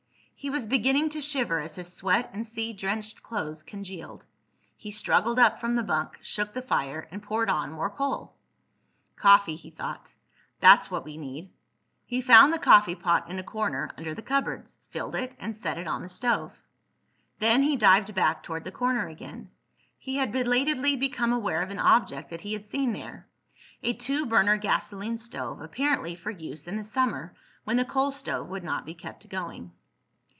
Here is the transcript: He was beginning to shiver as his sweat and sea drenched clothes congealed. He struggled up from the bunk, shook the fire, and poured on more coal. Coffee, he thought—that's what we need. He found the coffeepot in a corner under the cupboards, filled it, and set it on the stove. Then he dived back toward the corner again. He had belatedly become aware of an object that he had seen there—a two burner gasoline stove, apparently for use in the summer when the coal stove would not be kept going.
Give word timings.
He 0.43 0.49
was 0.49 0.65
beginning 0.65 1.09
to 1.09 1.21
shiver 1.21 1.59
as 1.59 1.75
his 1.75 1.93
sweat 1.93 2.31
and 2.33 2.43
sea 2.43 2.73
drenched 2.73 3.21
clothes 3.21 3.61
congealed. 3.61 4.25
He 4.75 4.89
struggled 4.89 5.37
up 5.37 5.59
from 5.59 5.75
the 5.75 5.83
bunk, 5.83 6.17
shook 6.23 6.55
the 6.55 6.63
fire, 6.63 7.07
and 7.11 7.21
poured 7.21 7.47
on 7.47 7.71
more 7.73 7.91
coal. 7.91 8.33
Coffee, 9.15 9.53
he 9.55 9.69
thought—that's 9.69 10.89
what 10.89 11.05
we 11.05 11.15
need. 11.17 11.51
He 12.07 12.21
found 12.21 12.51
the 12.51 12.57
coffeepot 12.57 13.29
in 13.29 13.37
a 13.37 13.43
corner 13.43 13.91
under 13.95 14.15
the 14.15 14.23
cupboards, 14.23 14.79
filled 14.89 15.13
it, 15.15 15.35
and 15.39 15.55
set 15.55 15.77
it 15.77 15.85
on 15.87 16.01
the 16.01 16.09
stove. 16.09 16.51
Then 17.37 17.61
he 17.61 17.77
dived 17.77 18.15
back 18.15 18.41
toward 18.41 18.63
the 18.63 18.71
corner 18.71 19.05
again. 19.07 19.51
He 19.99 20.15
had 20.15 20.31
belatedly 20.31 20.95
become 20.95 21.31
aware 21.33 21.61
of 21.61 21.69
an 21.69 21.77
object 21.77 22.31
that 22.31 22.41
he 22.41 22.53
had 22.53 22.65
seen 22.65 22.93
there—a 22.93 23.93
two 23.93 24.25
burner 24.25 24.57
gasoline 24.57 25.19
stove, 25.19 25.61
apparently 25.61 26.15
for 26.15 26.31
use 26.31 26.67
in 26.67 26.77
the 26.77 26.83
summer 26.83 27.35
when 27.63 27.77
the 27.77 27.85
coal 27.85 28.09
stove 28.09 28.47
would 28.49 28.63
not 28.63 28.87
be 28.87 28.95
kept 28.95 29.29
going. 29.29 29.71